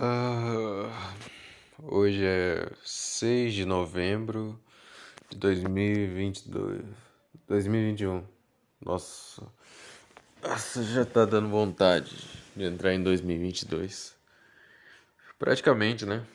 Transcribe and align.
Ah, 0.00 1.14
hoje 1.80 2.24
é 2.24 2.68
6 2.82 3.54
de 3.54 3.64
novembro 3.64 4.60
de 5.30 5.38
2022, 5.38 6.82
2021. 7.46 8.24
Nossa, 8.84 9.46
nossa, 10.42 10.82
já 10.82 11.04
tá 11.04 11.24
dando 11.24 11.48
vontade 11.48 12.28
de 12.56 12.64
entrar 12.64 12.92
em 12.92 13.04
2022. 13.04 14.16
Praticamente, 15.38 16.04
né? 16.04 16.26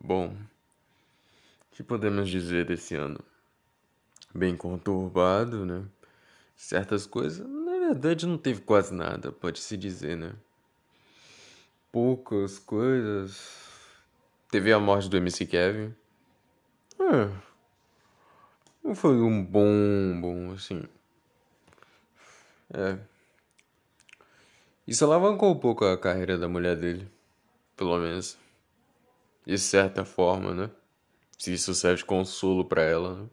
Bom, 0.00 0.28
o 0.28 1.74
que 1.74 1.82
podemos 1.82 2.30
dizer 2.30 2.64
desse 2.64 2.94
ano? 2.94 3.18
Bem 4.32 4.56
conturbado, 4.56 5.66
né? 5.66 5.82
Certas 6.54 7.06
coisas, 7.06 7.44
na 7.44 7.88
verdade, 7.88 8.24
não 8.24 8.38
teve 8.38 8.60
quase 8.60 8.94
nada, 8.94 9.32
pode-se 9.32 9.76
dizer, 9.76 10.16
né? 10.16 10.32
Poucas 11.92 12.58
coisas. 12.58 13.70
Teve 14.50 14.72
a 14.72 14.80
morte 14.80 15.08
do 15.08 15.16
MC 15.18 15.46
Kevin. 15.46 15.94
É. 16.98 17.30
Não 18.82 18.94
foi 18.94 19.14
um 19.20 19.44
bom, 19.44 20.20
bom, 20.20 20.52
assim. 20.52 20.82
É. 22.72 22.98
Isso 24.86 25.04
alavancou 25.04 25.52
um 25.52 25.58
pouco 25.58 25.84
a 25.84 25.96
carreira 25.96 26.38
da 26.38 26.48
mulher 26.48 26.76
dele. 26.76 27.08
Pelo 27.76 27.98
menos. 27.98 28.38
De 29.46 29.58
certa 29.58 30.04
forma, 30.04 30.54
né? 30.54 30.70
Se 31.38 31.52
isso 31.52 31.74
serve 31.74 31.98
de 31.98 32.04
consolo 32.04 32.64
para 32.64 32.82
ela, 32.82 33.14
né? 33.14 33.28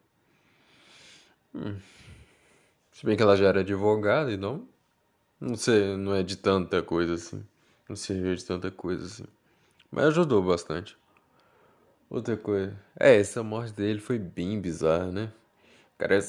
Hum. 1.56 1.80
Se 2.92 3.06
bem 3.06 3.16
que 3.16 3.24
ela 3.24 3.38
já 3.38 3.48
era 3.48 3.62
advogada 3.62 4.32
e 4.32 4.38
não. 4.38 4.68
Não 5.40 5.56
sei, 5.56 5.96
não 5.96 6.14
é 6.14 6.22
de 6.22 6.36
tanta 6.36 6.84
coisa 6.84 7.14
assim. 7.14 7.46
Não 7.90 7.96
serviu 7.96 8.36
de 8.36 8.46
tanta 8.46 8.70
coisa 8.70 9.04
assim. 9.04 9.26
Mas 9.92 10.06
ajudou 10.06 10.44
bastante. 10.44 10.96
Outra 12.08 12.38
coisa. 12.38 12.80
É, 13.00 13.16
essa 13.20 13.42
morte 13.42 13.74
dele 13.74 14.00
foi 14.00 14.20
bem 14.20 14.62
bizarra, 14.62 15.12
né? 15.12 15.34
O 15.96 15.98
cara 15.98 16.20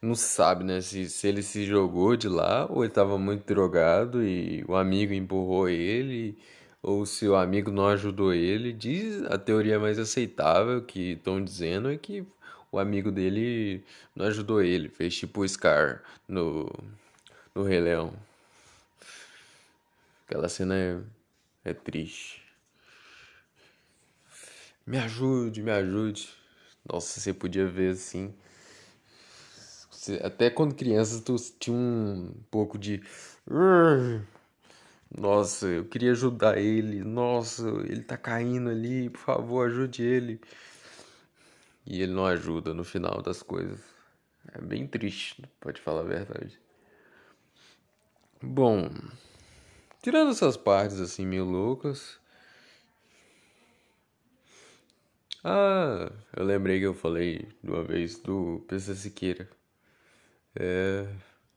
não 0.00 0.14
sabe, 0.14 0.64
né? 0.64 0.80
Se, 0.80 1.08
se 1.10 1.28
ele 1.28 1.42
se 1.42 1.66
jogou 1.66 2.16
de 2.16 2.28
lá 2.28 2.66
ou 2.70 2.82
ele 2.82 2.92
tava 2.92 3.18
muito 3.18 3.44
drogado 3.46 4.22
e 4.24 4.64
o 4.66 4.74
amigo 4.74 5.12
empurrou 5.12 5.68
ele. 5.68 6.38
Ou 6.82 7.04
se 7.04 7.28
o 7.28 7.36
amigo 7.36 7.70
não 7.70 7.86
ajudou 7.88 8.32
ele. 8.32 8.72
Diz 8.72 9.22
a 9.24 9.36
teoria 9.36 9.78
mais 9.78 9.98
aceitável 9.98 10.82
que 10.82 11.12
estão 11.12 11.44
dizendo 11.44 11.90
é 11.90 11.98
que 11.98 12.24
o 12.72 12.78
amigo 12.78 13.10
dele 13.12 13.84
não 14.16 14.26
ajudou 14.26 14.62
ele. 14.62 14.88
Fez 14.88 15.14
tipo 15.14 15.42
o 15.42 15.48
Scar 15.48 16.02
no, 16.26 16.70
no 17.54 17.62
Rei 17.64 17.80
Leão. 17.80 18.14
Aquela 20.30 20.48
cena 20.48 20.76
é, 20.76 21.00
é 21.64 21.74
triste. 21.74 22.40
Me 24.86 24.96
ajude, 24.96 25.60
me 25.60 25.72
ajude. 25.72 26.32
Nossa, 26.88 27.18
você 27.18 27.34
podia 27.34 27.66
ver 27.66 27.94
assim. 27.94 28.32
Até 30.22 30.48
quando 30.48 30.76
criança 30.76 31.20
tu 31.20 31.34
tinha 31.58 31.76
um 31.76 32.32
pouco 32.48 32.78
de. 32.78 33.02
Nossa, 35.10 35.66
eu 35.66 35.84
queria 35.86 36.12
ajudar 36.12 36.58
ele. 36.58 37.02
Nossa, 37.02 37.68
ele 37.88 38.04
tá 38.04 38.16
caindo 38.16 38.70
ali. 38.70 39.10
Por 39.10 39.18
favor, 39.18 39.66
ajude 39.66 40.04
ele. 40.04 40.40
E 41.84 42.02
ele 42.02 42.12
não 42.12 42.24
ajuda 42.24 42.72
no 42.72 42.84
final 42.84 43.20
das 43.20 43.42
coisas. 43.42 43.80
É 44.54 44.60
bem 44.60 44.86
triste, 44.86 45.42
pode 45.58 45.80
falar 45.80 46.02
a 46.02 46.04
verdade. 46.04 46.56
Bom. 48.40 48.88
Tirando 50.02 50.30
essas 50.30 50.56
partes 50.56 51.00
assim 51.00 51.26
meio 51.26 51.44
loucas. 51.44 52.18
Ah, 55.44 56.10
eu 56.36 56.44
lembrei 56.44 56.78
que 56.78 56.86
eu 56.86 56.94
falei 56.94 57.48
uma 57.62 57.82
vez 57.82 58.18
do 58.18 58.64
PC 58.68 58.94
Siqueira. 58.94 59.48
É, 60.54 61.06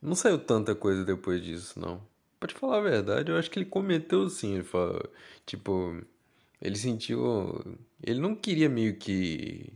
não 0.00 0.14
saiu 0.14 0.38
tanta 0.38 0.74
coisa 0.74 1.04
depois 1.04 1.42
disso, 1.42 1.78
não. 1.80 2.02
Pra 2.38 2.48
te 2.48 2.54
falar 2.54 2.78
a 2.78 2.80
verdade, 2.82 3.30
eu 3.30 3.38
acho 3.38 3.50
que 3.50 3.58
ele 3.58 3.66
cometeu 3.66 4.28
sim. 4.28 4.54
Ele 4.54 4.64
falou, 4.64 5.02
tipo, 5.46 6.02
ele 6.60 6.76
sentiu. 6.76 7.62
Ele 8.02 8.20
não 8.20 8.34
queria 8.36 8.68
meio 8.68 8.96
que. 8.96 9.72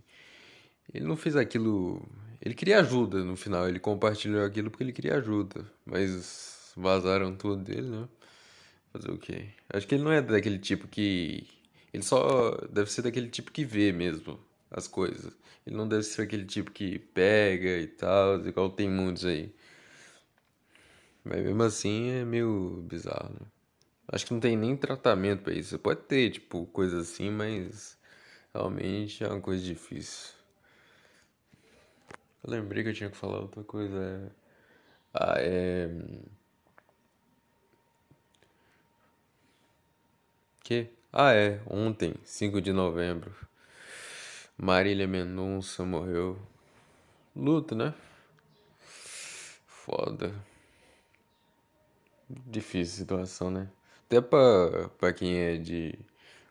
Ele 0.93 1.07
não 1.07 1.17
fez 1.17 1.37
aquilo. 1.37 2.07
Ele 2.41 2.55
queria 2.55 2.81
ajuda 2.81 3.25
no 3.25 3.37
final. 3.37 3.69
Ele 3.69 3.81
compartilhou 3.81 4.45
aquilo 4.45 4.71
porque 4.71 4.85
ele 4.85 4.93
queria 4.93 5.17
ajuda. 5.17 5.71
Mas 5.87 6.73
vazaram 6.77 7.37
tudo 7.37 7.63
dele, 7.65 7.89
né? 7.89 8.09
Fazer 8.93 9.11
o 9.11 9.19
quê? 9.19 9.49
Acho 9.69 9.87
que 9.87 9.95
ele 9.95 10.05
não 10.05 10.13
é 10.13 10.21
daquele 10.23 10.59
tipo 10.59 10.89
que. 10.89 11.47
Ele 11.93 12.03
só 12.03 12.53
deve 12.71 12.91
ser 12.91 13.03
daquele 13.03 13.29
tipo 13.29 13.51
que 13.53 13.65
vê 13.65 13.93
mesmo 13.93 14.39
as 14.71 14.87
coisas. 14.87 15.33
Ele 15.67 15.77
não 15.77 15.89
deve 15.89 16.03
ser 16.05 16.23
aquele 16.23 16.45
tipo 16.45 16.71
que 16.71 16.99
pega 16.99 17.79
e 17.79 17.87
tal, 17.87 18.47
igual 18.47 18.71
tem 18.71 18.89
muitos 18.89 19.25
aí. 19.25 19.53
Mas 21.25 21.43
mesmo 21.43 21.63
assim 21.63 22.11
é 22.11 22.25
meio 22.25 22.83
bizarro, 22.89 23.31
né? 23.35 23.47
Acho 24.11 24.27
que 24.27 24.33
não 24.33 24.41
tem 24.41 24.57
nem 24.57 24.77
tratamento 24.77 25.43
para 25.43 25.53
isso. 25.53 25.79
Pode 25.79 26.01
ter, 26.03 26.31
tipo, 26.31 26.67
coisa 26.67 27.01
assim, 27.01 27.31
mas 27.31 27.99
realmente 28.55 29.23
é 29.23 29.29
uma 29.29 29.41
coisa 29.41 29.63
difícil. 29.63 30.33
Eu 32.43 32.51
lembrei 32.51 32.83
que 32.83 32.91
eu 32.91 32.95
tinha 32.95 33.11
que 33.11 33.17
falar 33.17 33.41
outra 33.41 33.63
coisa. 33.65 34.33
Ah, 35.13 35.35
é. 35.39 35.91
Ah, 41.11 41.33
é, 41.33 41.61
ontem, 41.67 42.15
5 42.25 42.61
de 42.61 42.73
novembro. 42.73 43.35
Marília 44.59 45.07
Mendonça 45.09 45.83
morreu. 45.83 46.39
Luto, 47.35 47.75
né? 47.75 47.95
Foda. 49.67 50.35
Difícil 52.29 52.99
situação, 52.99 53.51
né? 53.51 53.71
Até 54.07 54.21
pra, 54.21 54.91
pra 54.99 55.13
quem 55.13 55.39
é 55.39 55.57
de 55.57 55.99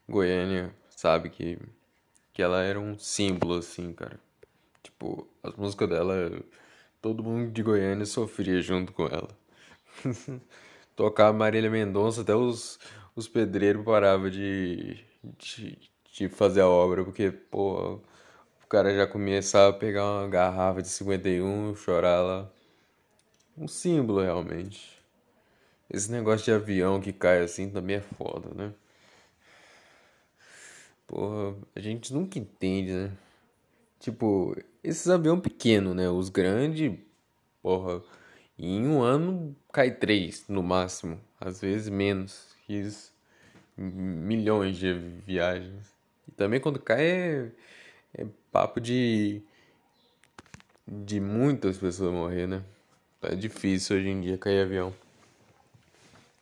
Goiânia, 0.10 0.74
sabe 0.90 1.30
que, 1.30 1.60
que 2.34 2.42
ela 2.42 2.64
era 2.64 2.80
um 2.80 2.98
símbolo, 2.98 3.56
assim, 3.60 3.94
cara. 3.94 4.20
Tipo, 4.82 5.28
as 5.44 5.54
músicas 5.56 5.90
dela, 5.90 6.32
todo 7.02 7.24
mundo 7.24 7.52
de 7.52 7.62
Goiânia 7.62 8.06
sofria 8.06 8.62
junto 8.62 8.92
com 8.94 9.06
ela. 9.06 9.30
Tocar 10.96 11.32
Marília 11.34 11.70
Mendonça, 11.70 12.22
até 12.22 12.36
os, 12.36 12.80
os 13.18 13.28
pedreiros 13.28 13.84
paravam 13.84 14.30
de, 14.30 15.04
de, 15.40 15.78
de, 16.14 16.30
fazer 16.30 16.62
a 16.62 16.68
obra, 16.68 17.04
porque, 17.04 17.32
pô, 17.32 17.96
o 17.96 18.68
cara 18.70 18.96
já 18.96 19.08
começava 19.08 19.76
a 19.76 19.80
pegar 19.80 20.06
uma 20.06 20.28
garrafa 20.30 20.84
de 20.84 20.88
51, 20.90 21.76
chorar 21.76 22.22
lá. 22.22 22.52
Um 23.58 23.68
símbolo, 23.68 24.22
realmente. 24.22 25.02
Esse 25.90 26.12
negócio 26.12 26.46
de 26.46 26.52
avião 26.52 27.02
que 27.02 27.12
cai 27.12 27.42
assim 27.42 27.72
também 27.72 27.96
é 27.96 28.02
foda, 28.02 28.54
né? 28.54 28.72
Porra, 31.08 31.56
a 31.76 31.80
gente 31.80 32.14
nunca 32.14 32.38
entende, 32.38 32.94
né? 32.94 33.12
Tipo, 34.00 34.56
esses 34.84 35.10
aviões 35.10 35.42
pequenos, 35.42 35.96
né? 35.96 36.08
Os 36.08 36.30
grandes, 36.30 36.94
porra, 37.64 38.04
em 38.60 38.86
um 38.88 39.02
ano 39.02 39.56
cai 39.74 39.90
três 39.90 40.46
no 40.48 40.62
máximo, 40.62 41.20
às 41.40 41.62
vezes 41.62 41.90
menos 41.90 42.47
fiz 42.68 43.14
milhões 43.78 44.78
de 44.78 44.94
viagens. 45.26 45.96
E 46.28 46.32
também 46.32 46.60
quando 46.60 46.80
cai 46.80 47.02
é, 47.02 47.52
é 48.14 48.28
papo 48.52 48.82
de, 48.82 49.42
de 50.86 51.20
muitas 51.20 51.78
pessoas 51.78 52.14
morrer, 52.14 52.48
né? 52.48 52.62
É 53.22 53.36
difícil 53.36 53.98
hoje 53.98 54.10
em 54.10 54.22
dia 54.22 54.38
cair 54.38 54.62
avião. 54.62 54.94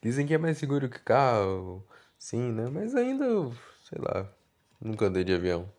Dizem 0.02 0.26
que 0.26 0.34
é 0.34 0.38
mais 0.38 0.58
seguro 0.58 0.90
que 0.90 1.00
carro, 1.00 1.84
sim, 2.18 2.52
né? 2.52 2.68
Mas 2.70 2.96
ainda, 2.96 3.26
sei 3.90 4.00
lá, 4.00 4.30
nunca 4.82 5.06
andei 5.06 5.24
de 5.24 5.34
avião. 5.34 5.70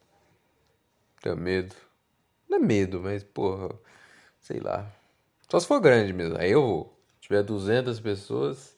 Tenho 1.21 1.37
medo. 1.37 1.75
Não 2.49 2.59
é 2.59 2.61
medo, 2.61 3.01
mas 3.01 3.23
porra, 3.25 3.75
sei 4.41 4.61
lá. 4.61 4.91
Só 5.49 5.61
se 5.61 5.67
for 5.67 5.81
grande 5.81 6.13
mesmo. 6.13 6.39
Aí 6.39 6.51
eu 6.53 6.63
vou. 6.63 7.01
Se 7.17 7.23
tiver 7.23 7.43
200 7.43 8.01
pessoas, 8.01 8.77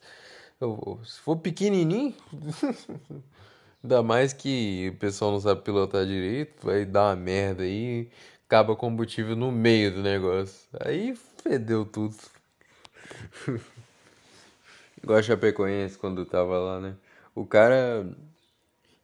se 1.05 1.21
for 1.21 1.37
pequenininho, 1.37 2.13
ainda 3.81 4.03
mais 4.03 4.33
que 4.33 4.91
o 4.93 4.97
pessoal 4.97 5.31
não 5.31 5.39
sabe 5.39 5.61
pilotar 5.61 6.05
direito, 6.05 6.65
vai 6.65 6.83
dar 6.85 7.09
uma 7.09 7.15
merda 7.15 7.63
aí, 7.63 8.09
acaba 8.45 8.75
combustível 8.75 9.37
no 9.37 9.51
meio 9.53 9.93
do 9.93 10.01
negócio. 10.01 10.67
Aí 10.81 11.15
fedeu 11.15 11.85
tudo. 11.85 12.17
Igual 15.01 15.19
a 15.19 15.23
Chapecoense 15.23 15.97
quando 15.97 16.25
tava 16.25 16.59
lá, 16.59 16.79
né? 16.81 16.95
O 17.33 17.45
cara, 17.45 18.05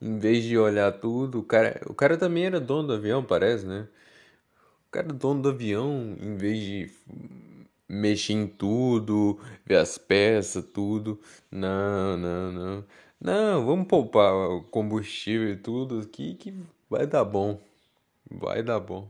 em 0.01 0.19
vez 0.19 0.43
de 0.43 0.57
olhar 0.57 0.91
tudo, 0.91 1.39
o 1.39 1.43
cara, 1.43 1.81
o 1.87 1.93
cara 1.93 2.17
também 2.17 2.45
era 2.45 2.59
dono 2.59 2.89
do 2.89 2.93
avião, 2.95 3.23
parece, 3.23 3.65
né? 3.65 3.87
O 4.87 4.91
cara 4.91 5.07
dono 5.07 5.41
do 5.41 5.49
avião, 5.49 6.17
em 6.19 6.35
vez 6.35 6.59
de 6.59 6.91
mexer 7.87 8.33
em 8.33 8.47
tudo, 8.47 9.39
ver 9.65 9.77
as 9.77 9.97
peças, 9.97 10.65
tudo. 10.65 11.19
Não, 11.51 12.17
não, 12.17 12.51
não. 12.51 12.85
Não, 13.19 13.65
vamos 13.65 13.87
poupar 13.87 14.33
o 14.33 14.63
combustível 14.63 15.49
e 15.49 15.57
tudo 15.57 15.99
aqui 15.99 16.35
que 16.35 16.53
vai 16.89 17.07
dar 17.07 17.23
bom. 17.23 17.59
Vai 18.29 18.63
dar 18.63 18.79
bom. 18.79 19.09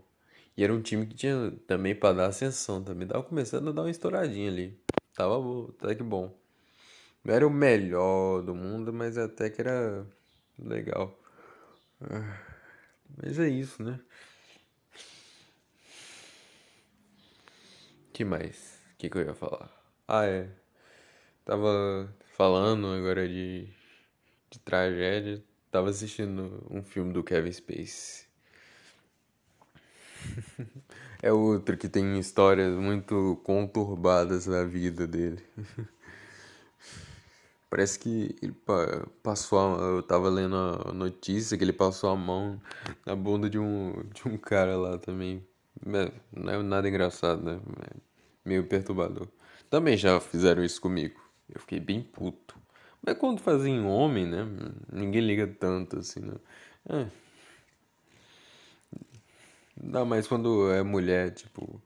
E 0.57 0.63
era 0.63 0.73
um 0.73 0.81
time 0.81 1.05
que 1.05 1.15
tinha 1.15 1.51
também 1.67 1.95
para 1.95 2.15
dar 2.15 2.27
ascensão 2.27 2.83
também. 2.83 3.07
Tava 3.07 3.23
começando 3.23 3.69
a 3.69 3.71
dar 3.71 3.81
uma 3.83 3.91
estouradinha 3.91 4.49
ali. 4.49 4.77
Tava 5.15 5.39
bom, 5.39 5.69
até 5.81 5.95
que 5.95 6.03
bom. 6.03 6.33
Não 7.23 7.33
era 7.33 7.47
o 7.47 7.49
melhor 7.49 8.41
do 8.41 8.55
mundo, 8.55 8.93
mas 8.93 9.17
até 9.17 9.49
que 9.49 9.61
era 9.61 10.05
legal. 10.59 11.17
Ah, 12.01 12.39
mas 13.17 13.39
é 13.39 13.47
isso, 13.49 13.83
né? 13.83 13.99
Que 18.15 18.23
mais? 18.23 18.79
O 18.93 18.97
que, 18.97 19.09
que 19.09 19.17
eu 19.17 19.25
ia 19.25 19.33
falar? 19.33 19.69
Ah, 20.07 20.25
é. 20.25 20.47
Tava 21.43 22.09
falando 22.37 22.87
agora 22.87 23.27
de, 23.27 23.67
de 24.49 24.57
tragédia. 24.59 25.43
Tava 25.69 25.89
assistindo 25.89 26.65
um 26.71 26.81
filme 26.81 27.11
do 27.11 27.21
Kevin 27.21 27.51
Space. 27.51 28.25
é 31.21 31.33
outro 31.33 31.75
que 31.75 31.89
tem 31.89 32.17
histórias 32.17 32.73
muito 32.73 33.41
conturbadas 33.43 34.47
na 34.47 34.63
vida 34.63 35.05
dele. 35.05 35.43
Parece 37.69 37.99
que 37.99 38.33
ele 38.41 38.55
passou 39.21 39.59
a, 39.59 39.81
Eu 39.89 40.01
tava 40.03 40.29
lendo 40.29 40.55
a 40.55 40.93
notícia 40.93 41.57
que 41.57 41.65
ele 41.65 41.73
passou 41.73 42.09
a 42.09 42.15
mão 42.15 42.61
na 43.05 43.13
bunda 43.13 43.49
de 43.49 43.59
um, 43.59 43.91
de 44.13 44.25
um 44.25 44.37
cara 44.37 44.77
lá 44.77 44.97
também. 44.97 45.45
Não 45.83 46.51
é 46.51 46.63
nada 46.63 46.87
engraçado, 46.87 47.41
né? 47.43 47.59
É 47.91 47.95
meio 48.45 48.65
perturbador. 48.65 49.27
Também 49.69 49.97
já 49.97 50.19
fizeram 50.19 50.63
isso 50.63 50.79
comigo. 50.79 51.19
Eu 51.53 51.59
fiquei 51.59 51.79
bem 51.79 52.01
puto. 52.01 52.57
Mas 53.01 53.17
quando 53.17 53.39
fazem 53.39 53.85
homem, 53.85 54.25
né? 54.25 54.47
Ninguém 54.91 55.21
liga 55.21 55.47
tanto 55.47 55.99
assim, 55.99 56.19
né? 56.21 56.35
É. 56.89 57.07
Ainda 59.81 60.05
mais 60.05 60.27
quando 60.27 60.71
é 60.71 60.83
mulher, 60.83 61.31
tipo. 61.31 61.81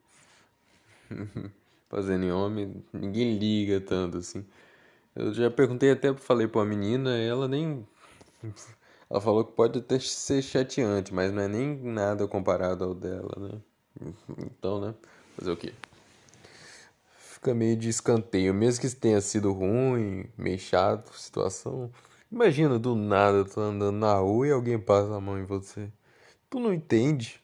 fazendo 1.90 2.26
em 2.26 2.32
homem, 2.32 2.84
ninguém 2.94 3.38
liga 3.38 3.82
tanto 3.82 4.18
assim. 4.18 4.46
Eu 5.16 5.34
já 5.34 5.50
perguntei 5.52 5.92
até, 5.92 6.14
falei 6.14 6.48
pra 6.48 6.60
uma 6.60 6.66
menina, 6.66 7.18
ela 7.18 7.48
nem. 7.48 7.86
Ela 9.10 9.20
falou 9.20 9.44
que 9.44 9.54
pode 9.54 9.80
até 9.80 9.98
ser 10.00 10.40
chateante, 10.44 11.12
mas 11.12 11.32
não 11.34 11.42
é 11.42 11.48
nem 11.48 11.76
nada 11.82 12.28
comparado 12.28 12.84
ao 12.84 12.94
dela, 12.94 13.34
né? 13.40 13.60
Então, 14.38 14.82
né? 14.82 14.96
Fazer 15.36 15.52
o 15.52 15.58
quê? 15.58 15.74
Fica 17.18 17.54
meio 17.54 17.78
de 17.78 17.88
escanteio, 17.88 18.54
mesmo 18.54 18.82
que 18.82 18.96
tenha 18.96 19.22
sido 19.22 19.54
ruim, 19.54 20.26
meio 20.38 20.60
chato 20.60 21.18
situação. 21.18 21.90
Imagina 22.32 22.78
do 22.78 22.96
nada, 22.96 23.46
tu 23.46 23.60
andando 23.60 23.98
na 23.98 24.14
rua 24.16 24.48
e 24.48 24.52
alguém 24.52 24.78
passa 24.78 25.16
a 25.16 25.22
mão 25.22 25.40
em 25.40 25.46
você. 25.46 25.90
Tu 26.50 26.60
não 26.60 26.74
entende. 26.74 27.42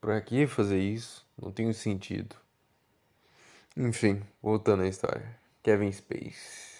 Pra 0.00 0.20
que 0.20 0.46
fazer 0.46 0.78
isso? 0.78 1.26
Não 1.40 1.50
tem 1.50 1.72
sentido. 1.72 2.36
Enfim, 3.76 4.22
voltando 4.42 4.82
à 4.82 4.86
história. 4.86 5.36
Kevin 5.62 5.90
Space. 5.90 6.74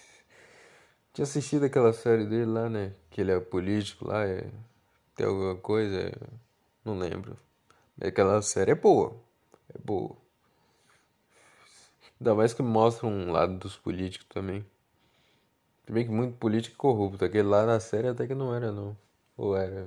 Tinha 1.15 1.23
assistido 1.23 1.65
aquela 1.65 1.93
série 1.93 2.27
dele 2.27 2.45
lá, 2.45 2.69
né? 2.69 2.93
Que 3.11 3.23
ele 3.23 3.33
é 3.33 3.41
político 3.41 4.07
lá, 4.07 4.27
é... 4.27 4.47
tem 5.15 5.25
alguma 5.27 5.57
coisa, 5.57 5.99
é... 5.99 6.13
não 6.85 6.99
lembro. 6.99 7.37
Aquela 8.01 8.43
série 8.43 8.73
é 8.73 8.75
boa. 8.75 9.17
É 9.75 9.79
boa. 9.79 10.17
Ainda 12.21 12.35
mais 12.35 12.55
que 12.55 12.63
mostra 12.63 13.07
um 13.07 13.31
lado 13.31 13.59
dos 13.59 13.77
políticos 13.77 14.27
também. 14.29 14.65
Se 15.85 15.93
bem 15.93 16.05
que 16.05 16.11
muito 16.11 16.37
político 16.37 16.75
é 16.75 16.79
corrupto. 16.79 17.25
Aquele 17.25 17.49
lá 17.49 17.67
na 17.67 17.79
série 17.81 18.09
até 18.09 18.27
que 18.27 18.35
não 18.35 18.55
era, 18.55 18.73
não. 18.73 18.97
Ou 19.37 19.57
era. 19.57 19.87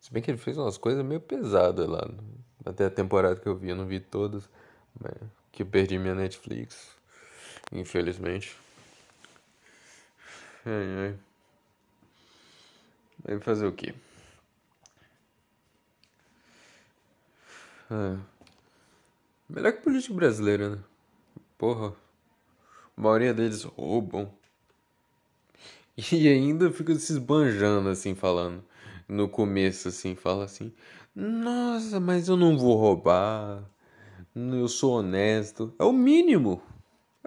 Se 0.00 0.12
bem 0.12 0.22
que 0.22 0.30
ele 0.30 0.38
fez 0.38 0.58
umas 0.58 0.76
coisas 0.76 1.04
meio 1.04 1.20
pesadas 1.20 1.86
lá. 1.86 2.08
Até 2.64 2.86
a 2.86 2.90
temporada 2.90 3.38
que 3.38 3.48
eu 3.48 3.56
vi, 3.56 3.70
eu 3.70 3.76
não 3.76 3.86
vi 3.86 4.00
todas. 4.00 4.48
Que 5.52 5.62
eu 5.62 5.66
perdi 5.66 5.98
minha 5.98 6.14
Netflix. 6.14 6.96
Infelizmente. 7.72 8.56
Ai, 10.64 11.08
ai. 11.08 11.18
Vai 13.24 13.40
fazer 13.40 13.66
o 13.66 13.72
quê? 13.72 13.94
É. 17.90 18.16
Melhor 19.48 19.72
que 19.72 19.82
político 19.82 20.14
brasileiro, 20.14 20.76
né? 20.76 20.78
Porra. 21.58 21.94
A 22.96 23.00
maioria 23.00 23.34
deles 23.34 23.64
roubam. 23.64 24.32
E 26.12 26.28
ainda 26.28 26.70
fica 26.70 26.94
se 26.94 27.12
esbanjando 27.12 27.90
assim, 27.90 28.14
falando. 28.14 28.64
No 29.06 29.28
começo, 29.28 29.88
assim, 29.88 30.14
fala 30.14 30.44
assim: 30.44 30.72
Nossa, 31.14 32.00
mas 32.00 32.28
eu 32.28 32.36
não 32.36 32.56
vou 32.56 32.76
roubar. 32.76 33.68
Eu 34.34 34.68
sou 34.68 34.98
honesto. 34.98 35.74
É 35.78 35.84
o 35.84 35.92
mínimo. 35.92 36.62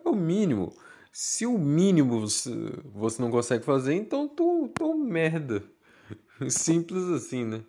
É 0.03 0.09
o 0.09 0.15
mínimo. 0.15 0.73
Se 1.11 1.45
o 1.45 1.57
mínimo 1.59 2.21
você, 2.21 2.49
você 2.85 3.21
não 3.21 3.29
consegue 3.29 3.63
fazer, 3.63 3.93
então 3.93 4.27
tu, 4.27 4.69
tu 4.73 4.95
merda. 4.95 5.63
Simples 6.49 7.03
assim, 7.09 7.45
né? 7.45 7.63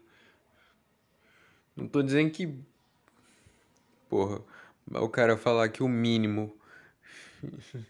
Não 1.77 1.87
tô 1.89 2.03
dizendo 2.03 2.31
que. 2.31 2.59
Porra. 4.15 4.41
O 4.93 5.09
cara 5.09 5.37
falar 5.37 5.69
que 5.71 5.83
o 5.83 5.89
mínimo. 5.89 6.57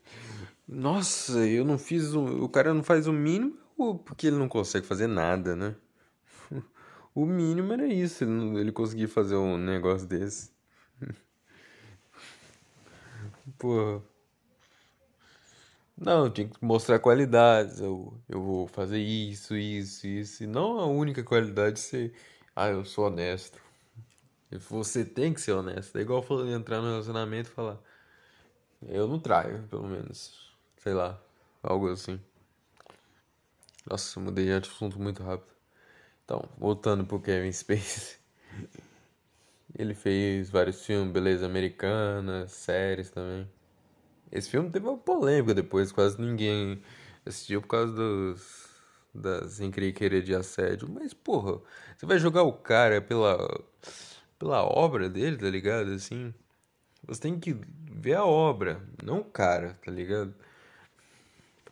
Nossa, 0.67 1.47
eu 1.47 1.67
não 1.67 1.77
fiz 1.77 2.15
o. 2.15 2.45
O 2.45 2.49
cara 2.49 2.73
não 2.73 2.83
faz 2.83 3.07
o 3.07 3.13
mínimo 3.13 3.59
porque 4.07 4.29
ele 4.29 4.37
não 4.37 4.49
consegue 4.49 4.87
fazer 4.87 5.07
nada, 5.07 5.55
né? 5.55 5.77
O 7.15 7.27
mínimo 7.27 7.75
era 7.75 7.87
isso, 7.87 8.25
ele, 8.25 8.59
ele 8.59 8.73
conseguir 8.73 9.07
fazer 9.07 9.37
um 9.37 9.59
negócio 9.59 10.09
desse. 10.09 10.51
Porra. 13.59 14.03
Não, 15.97 16.31
tinha 16.31 16.49
que 16.49 16.65
mostrar 16.65 16.99
qualidades. 17.01 17.81
Eu, 17.81 18.19
eu 18.29 18.43
vou 18.43 18.67
fazer 18.67 18.99
isso, 18.99 19.55
isso, 19.55 20.07
isso. 20.07 20.45
E 20.45 20.47
não 20.47 20.81
a 20.81 20.87
única 20.87 21.23
qualidade 21.23 21.79
ser. 21.79 22.15
Ah, 22.57 22.69
eu 22.69 22.85
sou 22.85 23.07
honesto. 23.09 23.64
Você 24.59 25.05
tem 25.05 25.33
que 25.33 25.41
ser 25.41 25.53
honesto. 25.53 25.97
É 25.97 26.01
igual 26.01 26.25
entrar 26.49 26.81
no 26.81 26.89
relacionamento 26.89 27.51
e 27.51 27.53
falar. 27.53 27.79
Eu 28.89 29.09
não 29.09 29.19
traio, 29.19 29.63
pelo 29.69 29.87
menos. 29.87 30.53
Sei 30.79 30.93
lá. 30.93 31.21
Algo 31.63 31.91
assim. 31.91 32.21
Nossa, 33.87 34.19
mudei 34.21 34.47
de 34.47 34.53
assunto 34.53 34.99
muito 34.99 35.23
rápido. 35.23 35.53
Então, 36.25 36.49
voltando 36.59 37.05
pro 37.05 37.21
Kevin 37.21 37.53
Space. 37.53 38.19
Ele 39.77 39.95
fez 39.95 40.51
vários 40.51 40.85
filmes, 40.85 41.13
beleza 41.13 41.47
americana, 41.47 42.47
séries 42.47 43.11
também. 43.11 43.49
Esse 44.31 44.49
filme 44.49 44.71
teve 44.71 44.87
uma 44.87 44.97
polêmica 44.97 45.55
depois, 45.55 45.93
quase 45.93 46.21
ninguém 46.21 46.83
assistiu 47.27 47.61
por 47.61 47.69
causa 47.69 47.93
dos, 47.93 48.69
das 49.15 49.61
encrenqueiras 49.61 50.25
de 50.25 50.35
assédio. 50.35 50.89
Mas, 50.89 51.13
porra, 51.13 51.61
você 51.97 52.07
vai 52.07 52.19
jogar 52.19 52.43
o 52.43 52.53
cara 52.53 53.01
pela, 53.01 53.37
pela 54.39 54.65
obra 54.65 55.09
dele, 55.09 55.37
tá 55.37 55.49
ligado? 55.49 55.91
Assim, 55.93 56.33
você 57.07 57.21
tem 57.21 57.39
que 57.39 57.57
ver 57.91 58.15
a 58.15 58.25
obra, 58.25 58.81
não 59.03 59.21
o 59.21 59.25
cara, 59.25 59.79
tá 59.85 59.91
ligado? 59.91 60.35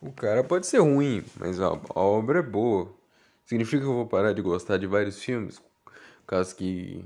O 0.01 0.11
cara 0.11 0.43
pode 0.43 0.67
ser 0.67 0.79
ruim, 0.79 1.23
mas 1.37 1.59
a, 1.61 1.67
a 1.67 1.99
obra 1.99 2.39
é 2.39 2.43
boa. 2.43 2.93
Significa 3.45 3.81
que 3.81 3.87
eu 3.87 3.93
vou 3.93 4.07
parar 4.07 4.33
de 4.33 4.41
gostar 4.41 4.77
de 4.77 4.87
vários 4.87 5.21
filmes? 5.21 5.61
Caso 6.25 6.55
que, 6.55 7.03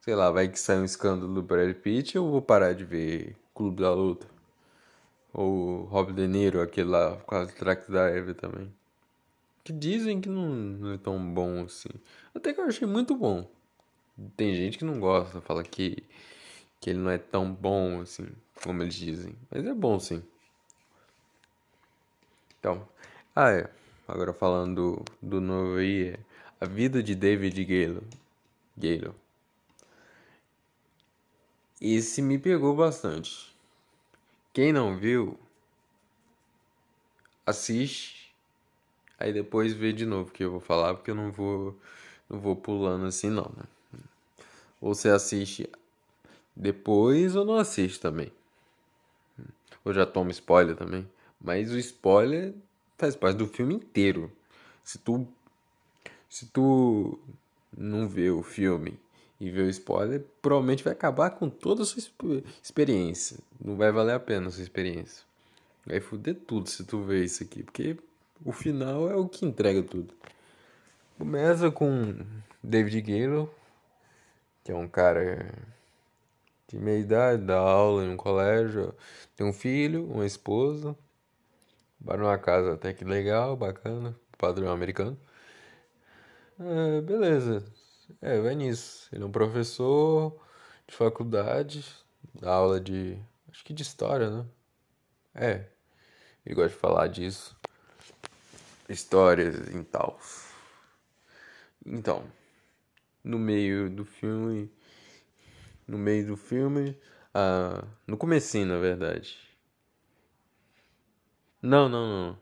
sei 0.00 0.14
lá, 0.14 0.30
vai 0.30 0.48
que 0.48 0.58
sai 0.58 0.78
um 0.78 0.84
escândalo 0.84 1.32
do 1.34 1.42
Brad 1.42 1.74
Pitt, 1.74 2.16
eu 2.16 2.28
vou 2.28 2.42
parar 2.42 2.74
de 2.74 2.84
ver 2.84 3.36
Clube 3.54 3.80
da 3.82 3.92
Luta. 3.94 4.26
Ou 5.32 5.84
Rob 5.84 6.12
De 6.12 6.26
Niro, 6.26 6.60
aquele 6.60 6.88
lá, 6.88 7.16
quase 7.26 7.54
Track 7.54 7.90
Driver 7.90 8.34
também. 8.34 8.72
Que 9.62 9.72
dizem 9.72 10.20
que 10.20 10.28
não, 10.28 10.48
não 10.48 10.92
é 10.94 10.98
tão 10.98 11.18
bom 11.32 11.64
assim. 11.64 11.90
Até 12.34 12.54
que 12.54 12.60
eu 12.60 12.64
achei 12.64 12.86
muito 12.86 13.14
bom. 13.14 13.50
Tem 14.36 14.54
gente 14.54 14.78
que 14.78 14.84
não 14.84 14.98
gosta, 14.98 15.40
fala 15.40 15.62
que, 15.62 16.02
que 16.80 16.90
ele 16.90 16.98
não 17.00 17.10
é 17.10 17.18
tão 17.18 17.52
bom 17.52 18.00
assim, 18.00 18.26
como 18.62 18.82
eles 18.82 18.94
dizem. 18.94 19.36
Mas 19.50 19.66
é 19.66 19.74
bom 19.74 19.98
sim. 20.00 20.22
Então, 22.58 22.88
ah 23.34 23.50
é. 23.50 23.70
Agora 24.08 24.32
falando 24.32 25.04
do, 25.20 25.40
novo 25.40 25.76
aí, 25.76 26.10
é 26.10 26.18
A 26.60 26.66
Vida 26.66 27.02
de 27.02 27.14
David 27.14 27.62
Gale. 27.64 28.02
Gale. 28.76 29.12
Esse 31.80 32.22
me 32.22 32.38
pegou 32.38 32.74
bastante. 32.74 33.54
Quem 34.52 34.72
não 34.72 34.96
viu, 34.96 35.38
assiste, 37.44 38.34
aí 39.18 39.32
depois 39.32 39.74
vê 39.74 39.92
de 39.92 40.06
novo 40.06 40.32
que 40.32 40.42
eu 40.42 40.52
vou 40.52 40.60
falar, 40.60 40.94
porque 40.94 41.10
eu 41.10 41.14
não 41.14 41.30
vou, 41.30 41.78
não 42.30 42.40
vou 42.40 42.56
pulando 42.56 43.04
assim 43.04 43.28
não, 43.28 43.52
né? 43.56 43.64
Ou 44.80 44.94
você 44.94 45.08
assiste 45.08 45.68
depois 46.54 47.36
ou 47.36 47.44
não 47.44 47.56
assiste 47.56 48.00
também. 48.00 48.32
Ou 49.84 49.92
já 49.92 50.06
toma 50.06 50.30
spoiler 50.30 50.74
também. 50.76 51.08
Mas 51.40 51.70
o 51.70 51.78
spoiler 51.78 52.54
faz 52.96 53.14
parte 53.14 53.36
do 53.36 53.46
filme 53.46 53.74
inteiro. 53.74 54.32
Se 54.82 54.98
tu 54.98 55.26
se 56.28 56.46
tu 56.46 57.18
não 57.76 58.08
vê 58.08 58.30
o 58.30 58.42
filme 58.42 58.98
e 59.40 59.50
vê 59.50 59.62
o 59.62 59.70
spoiler, 59.70 60.24
provavelmente 60.42 60.82
vai 60.82 60.92
acabar 60.92 61.30
com 61.30 61.48
toda 61.48 61.82
a 61.82 61.86
sua 61.86 62.02
experiência. 62.62 63.38
Não 63.62 63.76
vai 63.76 63.92
valer 63.92 64.14
a 64.14 64.20
pena 64.20 64.48
a 64.48 64.50
sua 64.50 64.62
experiência. 64.62 65.24
Vai 65.84 66.00
foder 66.00 66.34
tudo 66.46 66.68
se 66.68 66.84
tu 66.84 67.02
ver 67.02 67.24
isso 67.24 67.42
aqui, 67.42 67.62
porque 67.62 67.96
o 68.44 68.52
final 68.52 69.08
é 69.08 69.14
o 69.14 69.28
que 69.28 69.46
entrega 69.46 69.82
tudo. 69.82 70.12
Começa 71.16 71.70
com 71.70 72.16
David 72.62 73.00
Gale, 73.02 73.48
que 74.66 74.72
é 74.72 74.74
um 74.74 74.88
cara 74.88 75.48
de 76.66 76.76
meia 76.76 76.98
idade, 76.98 77.44
dá 77.44 77.56
aula 77.56 78.02
em 78.02 78.10
um 78.10 78.16
colégio, 78.16 78.92
tem 79.36 79.46
um 79.46 79.52
filho, 79.52 80.10
uma 80.10 80.26
esposa, 80.26 80.96
vai 82.00 82.16
numa 82.16 82.36
casa 82.36 82.74
até 82.74 82.92
que 82.92 83.04
legal, 83.04 83.56
bacana, 83.56 84.18
padrão 84.36 84.72
americano. 84.72 85.16
É, 86.58 87.00
beleza, 87.00 87.64
é, 88.20 88.40
vai 88.40 88.56
nisso. 88.56 89.08
Ele 89.12 89.22
é 89.22 89.26
um 89.26 89.30
professor 89.30 90.36
de 90.84 90.96
faculdade, 90.96 91.84
dá 92.34 92.54
aula 92.54 92.80
de. 92.80 93.16
acho 93.48 93.64
que 93.64 93.72
de 93.72 93.82
história, 93.82 94.30
né? 94.30 94.46
É, 95.32 95.66
ele 96.44 96.56
gosta 96.56 96.70
de 96.70 96.80
falar 96.80 97.06
disso. 97.06 97.56
Histórias 98.88 99.68
e 99.68 99.84
tal. 99.84 100.18
Então, 101.84 102.24
no 103.26 103.38
meio 103.38 103.90
do 103.90 104.04
filme. 104.04 104.70
No 105.86 105.98
meio 105.98 106.26
do 106.26 106.36
filme. 106.36 106.96
Ah, 107.34 107.84
no 108.06 108.16
comecinho, 108.16 108.66
na 108.66 108.78
verdade. 108.78 109.36
Não, 111.60 111.88
não, 111.88 112.06
não. 112.08 112.38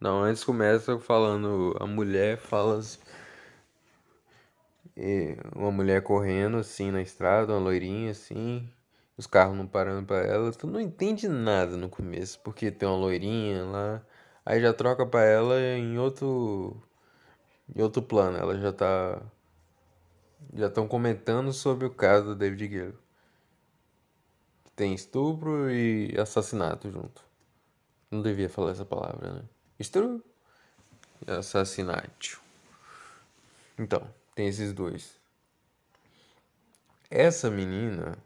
Não, 0.00 0.22
antes 0.22 0.42
começa 0.44 0.98
falando. 0.98 1.76
A 1.80 1.86
mulher 1.86 2.38
fala. 2.38 2.80
Uma 5.54 5.70
mulher 5.70 6.02
correndo 6.02 6.56
assim 6.58 6.90
na 6.90 7.02
estrada, 7.02 7.52
uma 7.52 7.60
loirinha 7.60 8.10
assim. 8.12 8.68
Os 9.16 9.26
carros 9.26 9.56
não 9.56 9.66
parando 9.66 10.06
pra 10.06 10.18
ela. 10.18 10.52
Tu 10.52 10.66
não 10.66 10.80
entende 10.80 11.28
nada 11.28 11.76
no 11.76 11.88
começo, 11.88 12.40
porque 12.40 12.70
tem 12.70 12.88
uma 12.88 12.96
loirinha 12.98 13.64
lá. 13.64 14.02
Aí 14.44 14.60
já 14.60 14.72
troca 14.72 15.06
pra 15.06 15.22
ela 15.22 15.60
em 15.60 15.98
outro. 15.98 16.82
Em 17.74 17.82
outro 17.82 18.02
plano. 18.02 18.38
Ela 18.38 18.58
já 18.58 18.72
tá 18.72 19.22
já 20.52 20.66
estão 20.66 20.86
comentando 20.86 21.52
sobre 21.52 21.86
o 21.86 21.90
caso 21.90 22.26
do 22.26 22.34
David 22.34 22.68
Guerrero. 22.68 22.98
Tem 24.76 24.94
estupro 24.94 25.70
e 25.70 26.14
assassinato 26.18 26.90
junto. 26.90 27.22
Não 28.10 28.20
devia 28.22 28.48
falar 28.48 28.72
essa 28.72 28.84
palavra, 28.84 29.32
né? 29.32 29.42
Estupro 29.78 30.22
e 31.26 31.30
assassinato. 31.30 32.40
Então, 33.78 34.06
tem 34.34 34.46
esses 34.48 34.72
dois. 34.72 35.16
Essa 37.10 37.50
menina. 37.50 38.18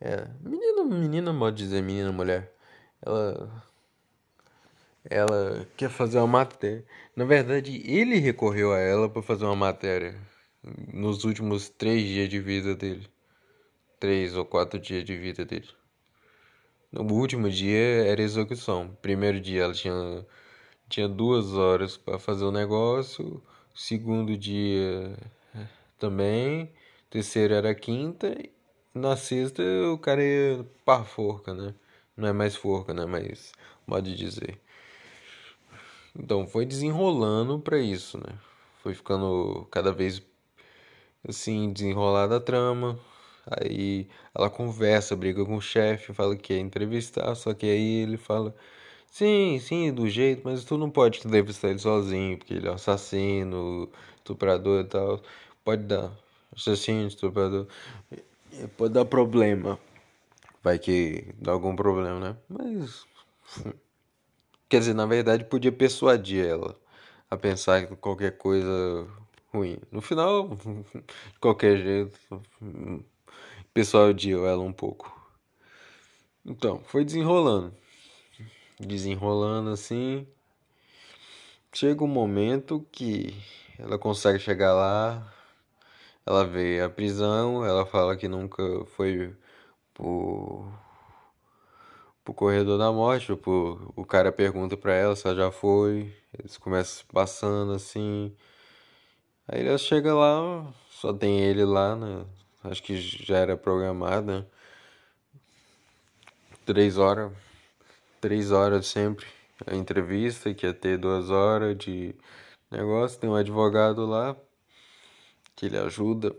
É. 0.00 0.28
Menina, 0.40 0.84
menina, 0.84 1.34
pode 1.34 1.56
dizer 1.56 1.82
menina, 1.82 2.12
mulher. 2.12 2.52
Ela. 3.00 3.62
Ela 5.04 5.66
quer 5.76 5.90
fazer 5.90 6.18
uma 6.18 6.28
matéria. 6.28 6.84
Na 7.16 7.24
verdade, 7.24 7.82
ele 7.84 8.18
recorreu 8.18 8.72
a 8.72 8.78
ela 8.78 9.08
para 9.08 9.20
fazer 9.20 9.44
uma 9.44 9.56
matéria 9.56 10.16
nos 10.62 11.24
últimos 11.24 11.68
três 11.68 12.02
dias 12.06 12.28
de 12.28 12.40
vida 12.40 12.74
dele. 12.74 13.08
Três 13.98 14.36
ou 14.36 14.44
quatro 14.44 14.78
dias 14.78 15.04
de 15.04 15.16
vida 15.16 15.44
dele. 15.44 15.68
No 16.90 17.02
último 17.14 17.48
dia 17.50 18.04
era 18.04 18.22
execução. 18.22 18.96
Primeiro 19.00 19.40
dia 19.40 19.62
ela 19.62 19.72
tinha, 19.72 20.26
tinha 20.88 21.08
duas 21.08 21.54
horas 21.54 21.96
para 21.96 22.18
fazer 22.18 22.44
o 22.44 22.52
negócio. 22.52 23.42
Segundo 23.74 24.36
dia 24.36 25.16
também. 25.98 26.70
Terceiro 27.10 27.54
era 27.54 27.74
quinta. 27.74 28.36
Na 28.94 29.16
sexta 29.16 29.62
o 29.92 29.98
cara 29.98 30.22
ia 30.22 30.66
para 30.84 31.04
forca, 31.04 31.54
né? 31.54 31.74
Não 32.16 32.28
é 32.28 32.32
mais 32.32 32.54
forca, 32.54 32.92
né? 32.92 33.06
Mas 33.06 33.52
modo 33.86 34.02
de 34.02 34.14
dizer. 34.16 34.60
Então 36.14 36.46
foi 36.46 36.66
desenrolando 36.66 37.58
para 37.58 37.78
isso, 37.78 38.18
né? 38.18 38.38
Foi 38.82 38.94
ficando 38.94 39.66
cada 39.70 39.92
vez 39.92 40.22
assim, 41.28 41.72
desenrolar 41.72 42.26
da 42.26 42.40
trama. 42.40 42.98
Aí 43.46 44.08
ela 44.34 44.48
conversa, 44.48 45.16
briga 45.16 45.44
com 45.44 45.56
o 45.56 45.60
chefe, 45.60 46.12
fala 46.12 46.36
que 46.36 46.54
quer 46.54 46.58
entrevistar, 46.58 47.34
só 47.34 47.52
que 47.52 47.66
aí 47.66 48.02
ele 48.02 48.16
fala: 48.16 48.54
Sim, 49.10 49.58
sim, 49.60 49.92
do 49.92 50.08
jeito, 50.08 50.42
mas 50.44 50.64
tu 50.64 50.78
não 50.78 50.90
pode 50.90 51.18
entrevistar 51.18 51.68
ele 51.70 51.78
sozinho, 51.78 52.38
porque 52.38 52.54
ele 52.54 52.68
é 52.68 52.70
um 52.70 52.74
assassino, 52.74 53.90
estuprador 54.16 54.84
e 54.84 54.88
tal. 54.88 55.22
Pode 55.64 55.82
dar. 55.84 56.12
Assassino, 56.56 57.08
estuprador. 57.08 57.66
Pode 58.76 58.94
dar 58.94 59.04
problema. 59.04 59.78
Vai 60.62 60.78
que 60.78 61.34
dá 61.38 61.52
algum 61.52 61.74
problema, 61.74 62.20
né? 62.20 62.36
Mas. 62.48 63.04
Quer 64.68 64.78
dizer, 64.78 64.94
na 64.94 65.04
verdade, 65.06 65.44
podia 65.44 65.72
persuadir 65.72 66.46
ela 66.46 66.78
a 67.30 67.36
pensar 67.36 67.86
que 67.86 67.96
qualquer 67.96 68.38
coisa 68.38 69.06
ruim. 69.52 69.78
No 69.90 70.00
final, 70.00 70.48
de 70.48 71.38
qualquer 71.38 71.76
jeito, 71.76 72.18
o 72.60 73.04
pessoal 73.74 74.08
odiou 74.08 74.46
ela 74.46 74.62
um 74.62 74.72
pouco. 74.72 75.20
Então, 76.44 76.82
foi 76.84 77.04
desenrolando. 77.04 77.72
Desenrolando 78.80 79.70
assim. 79.70 80.26
Chega 81.72 82.02
um 82.02 82.08
momento 82.08 82.84
que 82.90 83.34
ela 83.78 83.98
consegue 83.98 84.38
chegar 84.38 84.74
lá. 84.74 85.32
Ela 86.26 86.44
vê 86.44 86.80
a 86.80 86.88
prisão, 86.88 87.64
ela 87.64 87.84
fala 87.84 88.16
que 88.16 88.28
nunca 88.28 88.62
foi 88.96 89.34
pro, 89.94 90.68
pro 92.24 92.34
corredor 92.34 92.78
da 92.78 92.92
morte. 92.92 93.34
Pro, 93.36 93.92
o 93.96 94.04
cara 94.04 94.32
pergunta 94.32 94.76
pra 94.76 94.94
ela 94.94 95.16
se 95.16 95.26
ela 95.26 95.36
já 95.36 95.50
foi. 95.50 96.12
Eles 96.38 96.56
começam 96.56 97.04
passando 97.12 97.72
assim. 97.72 98.34
Aí 99.52 99.66
ela 99.66 99.76
chega 99.76 100.14
lá, 100.14 100.66
só 100.88 101.12
tem 101.12 101.40
ele 101.40 101.62
lá, 101.62 101.94
né? 101.94 102.24
Acho 102.64 102.82
que 102.82 102.96
já 102.96 103.36
era 103.36 103.54
programado, 103.54 104.26
né? 104.26 104.46
Três 106.64 106.96
horas. 106.96 107.30
Três 108.18 108.50
horas 108.50 108.86
sempre. 108.86 109.26
A 109.66 109.74
entrevista, 109.74 110.54
que 110.54 110.64
ia 110.64 110.72
ter 110.72 110.96
duas 110.96 111.28
horas 111.28 111.76
de 111.76 112.14
negócio. 112.70 113.20
Tem 113.20 113.28
um 113.28 113.34
advogado 113.34 114.06
lá 114.06 114.34
que 115.54 115.66
ele 115.66 115.76
ajuda 115.76 116.34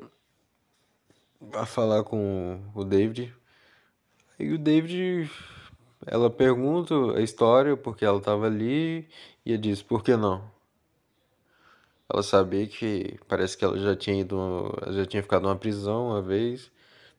a 1.53 1.67
falar 1.67 2.03
com 2.03 2.63
o 2.73 2.83
David. 2.83 3.31
E 4.39 4.53
o 4.53 4.57
David, 4.57 5.29
ela 6.07 6.31
pergunta 6.31 6.95
a 7.15 7.21
história 7.21 7.77
porque 7.77 8.05
ela 8.05 8.17
estava 8.17 8.47
ali 8.47 9.07
e 9.45 9.51
ele 9.51 9.59
diz, 9.59 9.83
por 9.83 10.03
que 10.03 10.15
não? 10.17 10.52
Ela 12.13 12.23
sabia 12.23 12.67
que 12.67 13.19
parece 13.27 13.57
que 13.57 13.65
ela 13.65 13.77
já 13.77 13.95
tinha 13.95 14.21
ido, 14.21 14.71
já 14.91 15.05
tinha 15.05 15.23
ficado 15.23 15.43
numa 15.43 15.55
prisão 15.55 16.07
uma 16.09 16.21
vez, 16.21 16.71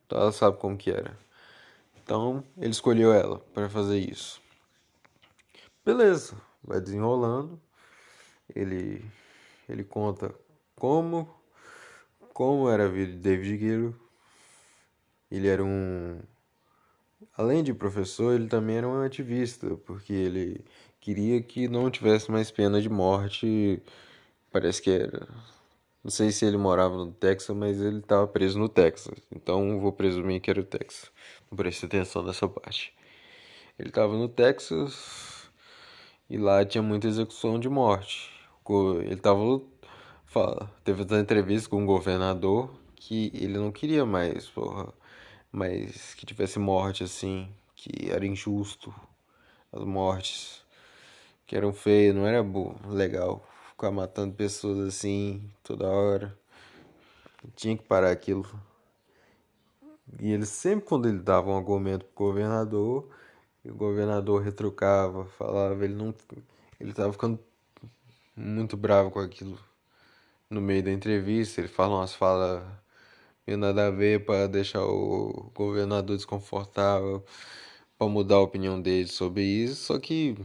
então 0.06 0.18
ela 0.20 0.32
sabe 0.32 0.56
como 0.58 0.76
que 0.76 0.90
era. 0.90 1.18
Então 2.02 2.44
ele 2.56 2.70
escolheu 2.70 3.12
ela 3.12 3.40
para 3.52 3.68
fazer 3.68 3.98
isso. 3.98 4.40
Beleza, 5.84 6.34
vai 6.62 6.80
desenrolando. 6.80 7.60
Ele 8.54 9.04
ele 9.68 9.84
conta 9.84 10.34
como 10.76 11.28
como 12.32 12.68
era 12.68 12.84
a 12.84 12.88
vida 12.88 13.12
de 13.12 13.18
David 13.18 13.56
Guilherme. 13.58 13.96
Ele 15.30 15.48
era 15.48 15.64
um 15.64 16.20
além 17.36 17.62
de 17.62 17.74
professor, 17.74 18.34
ele 18.34 18.48
também 18.48 18.76
era 18.76 18.88
um 18.88 19.02
ativista, 19.02 19.76
porque 19.84 20.12
ele 20.12 20.64
queria 21.00 21.42
que 21.42 21.68
não 21.68 21.90
tivesse 21.90 22.30
mais 22.30 22.50
pena 22.50 22.80
de 22.80 22.88
morte 22.88 23.82
Parece 24.54 24.80
que 24.80 24.88
era. 24.88 25.26
Não 26.04 26.12
sei 26.12 26.30
se 26.30 26.44
ele 26.44 26.56
morava 26.56 26.96
no 26.96 27.10
Texas, 27.10 27.56
mas 27.56 27.80
ele 27.80 27.98
estava 27.98 28.24
preso 28.28 28.56
no 28.56 28.68
Texas. 28.68 29.18
Então 29.34 29.80
vou 29.80 29.92
presumir 29.92 30.40
que 30.40 30.48
era 30.48 30.60
o 30.60 30.64
Texas. 30.64 31.10
Não 31.50 31.56
preste 31.56 31.84
atenção 31.84 32.22
nessa 32.22 32.46
parte. 32.46 32.94
Ele 33.76 33.88
estava 33.88 34.16
no 34.16 34.28
Texas 34.28 35.50
e 36.30 36.38
lá 36.38 36.64
tinha 36.64 36.80
muita 36.80 37.08
execução 37.08 37.58
de 37.58 37.68
morte. 37.68 38.30
Ele 39.00 39.14
estava. 39.14 39.60
Teve 40.84 41.02
uma 41.02 41.18
entrevista 41.18 41.68
com 41.68 41.82
um 41.82 41.86
governador 41.86 42.70
que 42.94 43.32
ele 43.34 43.58
não 43.58 43.72
queria 43.72 44.06
mais, 44.06 44.46
porra, 44.48 44.94
mas 45.50 46.14
que 46.14 46.24
tivesse 46.24 46.60
morte 46.60 47.02
assim, 47.02 47.48
que 47.74 48.08
era 48.08 48.24
injusto. 48.24 48.94
As 49.72 49.82
mortes 49.82 50.64
que 51.44 51.56
eram 51.56 51.72
feias, 51.72 52.14
não 52.14 52.24
era 52.24 52.40
legal 52.86 53.44
ficar 53.74 53.90
matando 53.90 54.34
pessoas 54.34 54.78
assim 54.78 55.50
toda 55.62 55.86
hora. 55.88 56.36
Tinha 57.54 57.76
que 57.76 57.84
parar 57.84 58.10
aquilo. 58.10 58.48
E 60.20 60.32
ele 60.32 60.46
sempre, 60.46 60.86
quando 60.86 61.08
ele 61.08 61.18
dava 61.18 61.50
um 61.50 61.56
argumento 61.56 62.04
pro 62.06 62.26
governador, 62.26 63.08
o 63.64 63.74
governador 63.74 64.42
retrucava, 64.42 65.26
falava, 65.26 65.84
ele 65.84 65.94
não. 65.94 66.14
Ele 66.80 66.92
tava 66.92 67.12
ficando 67.12 67.38
muito 68.36 68.76
bravo 68.76 69.10
com 69.10 69.20
aquilo. 69.20 69.58
No 70.48 70.60
meio 70.60 70.82
da 70.82 70.92
entrevista, 70.92 71.60
ele 71.60 71.68
fala 71.68 71.96
umas 71.96 72.14
falas 72.14 72.62
meio 73.46 73.58
nada 73.58 73.88
a 73.88 73.90
ver 73.90 74.24
para 74.24 74.46
deixar 74.46 74.82
o 74.84 75.50
governador 75.54 76.16
desconfortável, 76.16 77.24
para 77.98 78.08
mudar 78.08 78.36
a 78.36 78.40
opinião 78.40 78.80
dele 78.80 79.08
sobre 79.08 79.42
isso, 79.42 79.84
só 79.86 79.98
que 79.98 80.36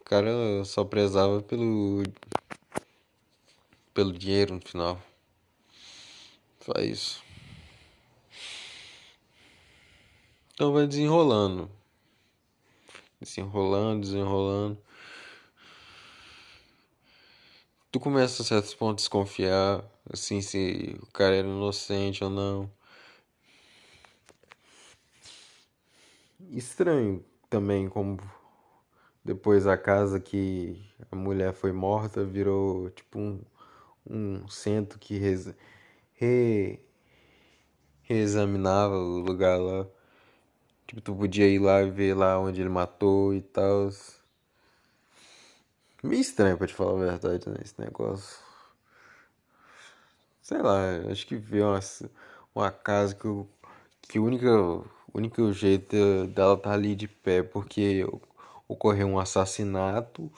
o 0.00 0.04
cara 0.04 0.64
só 0.64 0.84
prezava 0.84 1.40
pelo 1.42 2.02
pelo 3.92 4.12
dinheiro 4.12 4.54
no 4.54 4.60
final. 4.60 5.00
Só 6.60 6.72
isso. 6.80 7.22
Então 10.52 10.72
vai 10.72 10.86
desenrolando. 10.86 11.70
Desenrolando, 13.20 14.02
desenrolando. 14.02 14.78
Tu 17.90 17.98
começa 17.98 18.42
a 18.42 18.44
certos 18.44 18.74
pontos 18.74 19.02
a 19.02 19.06
desconfiar, 19.06 19.84
assim, 20.12 20.40
se 20.40 20.96
o 21.02 21.06
cara 21.06 21.34
era 21.34 21.48
inocente 21.48 22.22
ou 22.22 22.30
não. 22.30 22.70
Estranho 26.50 27.24
também 27.48 27.88
como 27.88 28.18
depois 29.24 29.66
a 29.66 29.76
casa 29.76 30.20
que 30.20 30.80
a 31.10 31.16
mulher 31.16 31.52
foi 31.52 31.72
morta 31.72 32.24
virou 32.24 32.90
tipo 32.90 33.18
um, 33.18 33.40
um 34.08 34.48
centro 34.48 34.98
que 34.98 35.18
res, 35.18 35.54
re, 36.14 36.80
reexaminava 38.02 38.96
o 38.96 39.20
lugar 39.20 39.58
lá. 39.58 39.86
Tipo, 40.86 41.00
tu 41.00 41.14
podia 41.14 41.46
ir 41.48 41.60
lá 41.60 41.82
e 41.82 41.90
ver 41.90 42.14
lá 42.14 42.38
onde 42.38 42.60
ele 42.60 42.68
matou 42.68 43.34
e 43.34 43.40
tal. 43.40 43.90
Meio 46.02 46.20
estranho 46.20 46.58
pra 46.58 46.66
te 46.66 46.74
falar 46.74 46.92
a 46.92 47.10
verdade, 47.10 47.48
né? 47.48 47.56
Esse 47.62 47.80
negócio. 47.80 48.38
Sei 50.42 50.58
lá, 50.58 50.80
acho 51.10 51.26
que 51.26 51.36
ver 51.36 51.62
uma, 51.62 51.78
uma 52.54 52.70
casa 52.72 53.14
que, 53.14 53.28
o, 53.28 53.46
que 54.02 54.18
o 54.18 54.24
único, 54.24 54.90
único 55.14 55.52
jeito 55.52 56.26
dela 56.28 56.56
tá 56.56 56.72
ali 56.72 56.96
de 56.96 57.06
pé 57.06 57.42
porque 57.42 58.04
ocorreu 58.66 59.06
um 59.06 59.18
assassinato 59.18 60.32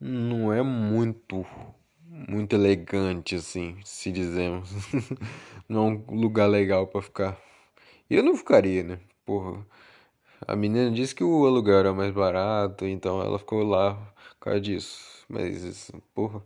não 0.00 0.52
é 0.52 0.62
muito 0.62 1.44
muito 2.12 2.54
elegante 2.54 3.36
assim, 3.36 3.78
se 3.84 4.12
dizemos. 4.12 4.70
não 5.68 5.88
é 5.88 6.12
um 6.12 6.20
lugar 6.20 6.46
legal 6.46 6.86
para 6.86 7.02
ficar. 7.02 7.38
Eu 8.10 8.22
não 8.22 8.36
ficaria, 8.36 8.82
né? 8.82 9.00
Porra. 9.24 9.66
A 10.46 10.56
menina 10.56 10.90
disse 10.90 11.14
que 11.14 11.24
o 11.24 11.46
aluguel 11.46 11.78
era 11.78 11.92
mais 11.94 12.12
barato, 12.12 12.84
então 12.86 13.22
ela 13.22 13.38
ficou 13.38 13.62
lá 13.62 13.94
por 14.38 14.46
causa 14.46 14.60
disso. 14.60 15.24
Mas, 15.28 15.90
porra, 16.14 16.42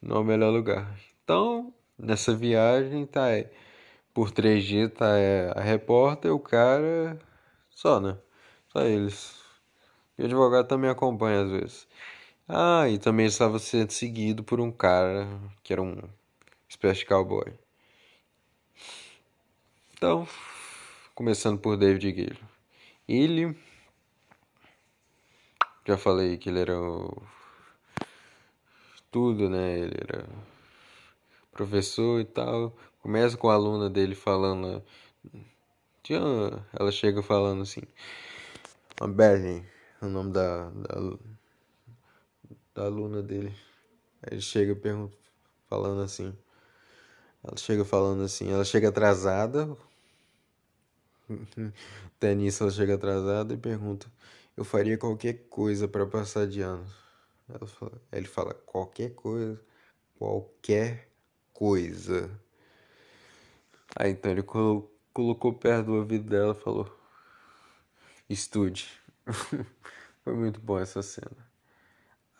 não 0.00 0.16
é 0.16 0.20
o 0.20 0.24
melhor 0.24 0.50
lugar. 0.50 0.98
Então, 1.22 1.72
nessa 1.98 2.34
viagem, 2.34 3.06
tá 3.06 3.30
é, 3.30 3.50
por 4.14 4.32
3G, 4.32 4.88
tá 4.88 5.18
é, 5.18 5.52
a 5.56 5.60
repórter, 5.60 6.32
o 6.34 6.40
cara, 6.40 7.18
só, 7.70 8.00
né? 8.00 8.16
Só 8.68 8.82
eles. 8.82 9.40
E 10.18 10.22
o 10.22 10.24
advogado 10.26 10.66
também 10.68 10.90
acompanha 10.90 11.42
às 11.42 11.50
vezes. 11.50 11.88
Ah, 12.54 12.86
e 12.86 12.98
também 12.98 13.24
estava 13.24 13.58
sendo 13.58 13.92
seguido 13.92 14.44
por 14.44 14.60
um 14.60 14.70
cara 14.70 15.26
que 15.62 15.72
era 15.72 15.80
um 15.80 15.96
espécie 16.68 17.00
de 17.00 17.06
cowboy. 17.06 17.50
Então, 19.94 20.28
começando 21.14 21.58
por 21.58 21.78
David 21.78 22.12
Guilherme. 22.12 22.48
Ele. 23.08 23.56
Já 25.86 25.96
falei 25.96 26.36
que 26.36 26.50
ele 26.50 26.60
era 26.60 26.78
o. 26.78 27.22
Tudo, 29.10 29.48
né? 29.48 29.78
Ele 29.78 29.96
era 30.06 30.28
professor 31.52 32.20
e 32.20 32.26
tal. 32.26 32.76
Começa 33.00 33.34
com 33.34 33.48
a 33.48 33.54
aluna 33.54 33.88
dele 33.88 34.14
falando. 34.14 34.84
Ela 36.78 36.92
chega 36.92 37.22
falando 37.22 37.62
assim. 37.62 37.80
A 39.00 39.06
Berlin, 39.06 39.64
o 40.02 40.06
nome 40.06 40.32
da, 40.34 40.68
da, 40.68 41.16
da 42.74 42.84
aluna 42.84 43.22
dele. 43.22 43.54
Aí 44.22 44.34
ele 44.34 44.40
chega 44.40 44.76
falando 45.68 46.02
assim. 46.02 46.36
Ela 47.42 47.56
chega 47.56 47.84
falando 47.84 48.22
assim, 48.22 48.52
ela 48.52 48.64
chega 48.64 48.88
atrasada. 48.88 49.76
Até 52.16 52.34
nisso 52.34 52.62
ela 52.62 52.70
chega 52.70 52.94
atrasada 52.94 53.54
e 53.54 53.56
pergunta: 53.56 54.06
Eu 54.56 54.64
faria 54.64 54.96
qualquer 54.96 55.48
coisa 55.48 55.88
para 55.88 56.06
passar 56.06 56.46
de 56.46 56.60
ano. 56.60 56.86
Fala, 57.66 58.00
ele 58.12 58.26
fala: 58.26 58.54
Qualquer 58.54 59.10
coisa, 59.14 59.60
qualquer 60.18 61.08
coisa. 61.52 62.30
Aí 63.96 64.12
então 64.12 64.30
ele 64.30 64.42
colo 64.42 64.90
colocou 65.12 65.52
perto 65.52 65.86
do 65.86 65.94
ouvido 65.94 66.28
dela 66.30 66.52
e 66.58 66.62
falou: 66.62 66.98
Estude. 68.28 68.88
Foi 70.24 70.34
muito 70.34 70.60
bom 70.60 70.78
essa 70.78 71.02
cena. 71.02 71.51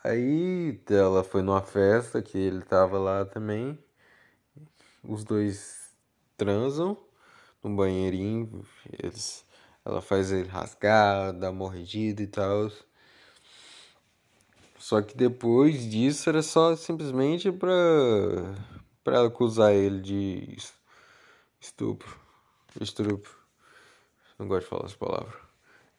Aí 0.05 0.81
ela 0.91 1.23
foi 1.23 1.43
numa 1.43 1.63
festa 1.63 2.21
que 2.21 2.37
ele 2.37 2.63
tava 2.63 2.99
lá 2.99 3.25
também. 3.25 3.79
Os 5.05 5.23
dois 5.23 5.95
transam 6.37 6.97
no 7.63 7.77
banheirinho. 7.77 8.65
Eles, 9.01 9.45
ela 9.85 10.01
faz 10.03 10.33
ele 10.33 10.49
rasgar, 10.49 11.33
dar 11.33 11.53
mordida 11.53 12.21
e 12.21 12.27
tal. 12.27 12.69
Só 14.77 15.01
que 15.01 15.17
depois 15.17 15.89
disso 15.89 16.29
era 16.29 16.43
só 16.43 16.75
simplesmente 16.75 17.53
pra, 17.53 17.73
pra 19.05 19.25
acusar 19.25 19.73
ele 19.73 20.01
de 20.01 20.57
estupro. 21.61 22.19
Estupro. 22.81 23.33
Não 24.37 24.49
gosto 24.49 24.65
de 24.65 24.69
falar 24.69 24.87
essa 24.87 24.97
palavra. 24.97 25.39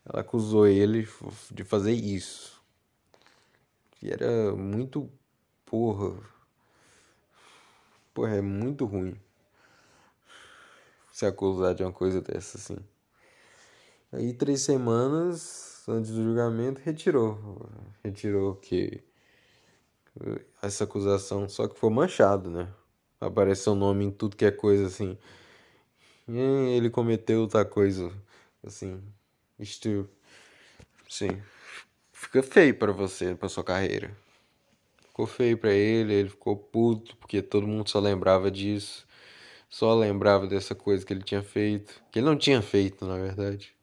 Ela 0.05 0.19
acusou 0.19 0.67
ele 0.67 1.07
de 1.49 1.63
fazer 1.63 1.93
isso. 1.93 2.62
E 4.03 4.11
era 4.11 4.53
muito. 4.53 5.09
Porra. 5.65 6.13
Porra, 8.13 8.35
é 8.35 8.41
muito 8.41 8.85
ruim. 8.85 9.15
Se 11.13 11.25
acusar 11.25 11.73
de 11.73 11.83
uma 11.83 11.93
coisa 11.93 12.21
dessa 12.21 12.57
assim. 12.57 12.77
Aí, 14.11 14.33
três 14.33 14.61
semanas 14.61 15.85
antes 15.87 16.11
do 16.11 16.21
julgamento, 16.21 16.81
retirou. 16.81 17.69
Retirou 18.03 18.55
que. 18.55 19.01
Essa 20.61 20.83
acusação, 20.83 21.47
só 21.47 21.67
que 21.67 21.79
foi 21.79 21.89
manchado, 21.89 22.49
né? 22.49 22.71
Apareceu 23.21 23.71
o 23.71 23.75
nome 23.75 24.03
em 24.03 24.11
tudo 24.11 24.35
que 24.35 24.45
é 24.45 24.51
coisa 24.51 24.85
assim. 24.87 25.17
E 26.27 26.37
ele 26.37 26.89
cometeu 26.89 27.41
outra 27.41 27.63
coisa, 27.63 28.11
assim. 28.65 29.01
Isto. 29.57 30.09
Sim 31.09 31.41
fica 32.23 32.41
feio 32.41 32.75
para 32.75 32.91
você, 32.91 33.35
para 33.35 33.49
sua 33.49 33.63
carreira. 33.63 34.15
Ficou 35.07 35.27
feio 35.27 35.57
para 35.57 35.71
ele, 35.71 36.13
ele 36.13 36.29
ficou 36.29 36.55
puto 36.55 37.15
porque 37.17 37.41
todo 37.41 37.67
mundo 37.67 37.89
só 37.89 37.99
lembrava 37.99 38.49
disso, 38.49 39.05
só 39.69 39.93
lembrava 39.93 40.47
dessa 40.47 40.73
coisa 40.73 41.05
que 41.05 41.13
ele 41.13 41.23
tinha 41.23 41.43
feito, 41.43 42.01
que 42.11 42.19
ele 42.19 42.25
não 42.25 42.37
tinha 42.37 42.61
feito, 42.61 43.05
na 43.05 43.17
verdade. 43.17 43.75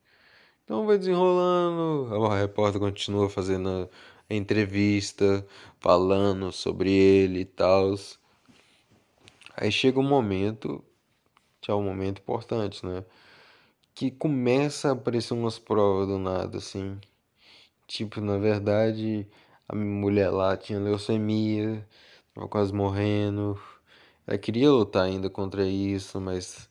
Então 0.63 0.85
vai 0.85 0.97
desenrolando, 0.97 2.13
a 2.25 2.39
repórter 2.39 2.79
continua 2.79 3.29
fazendo 3.29 3.89
a 4.29 4.33
entrevista, 4.33 5.45
falando 5.79 6.51
sobre 6.51 6.91
ele 6.91 7.41
e 7.41 7.45
tal. 7.45 7.95
Aí 9.55 9.71
chega 9.71 9.99
um 9.99 10.07
momento, 10.07 10.83
que 11.61 11.69
é 11.69 11.73
um 11.73 11.83
momento 11.83 12.19
importante, 12.19 12.85
né? 12.85 13.03
Que 13.93 14.09
começa 14.11 14.89
a 14.89 14.91
aparecer 14.93 15.33
umas 15.33 15.59
provas 15.59 16.07
do 16.07 16.17
nada, 16.17 16.57
assim. 16.57 16.99
Tipo, 17.91 18.21
na 18.21 18.37
verdade, 18.37 19.27
a 19.67 19.75
minha 19.75 19.85
mulher 19.85 20.29
lá 20.29 20.55
tinha 20.55 20.79
leucemia, 20.79 21.85
tava 22.33 22.47
quase 22.47 22.73
morrendo. 22.73 23.59
Ela 24.25 24.37
queria 24.37 24.71
lutar 24.71 25.03
ainda 25.03 25.29
contra 25.29 25.65
isso, 25.65 26.21
mas 26.21 26.69